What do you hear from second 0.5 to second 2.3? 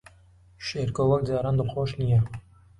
شێرکۆ وەک جاران دڵخۆش نییە.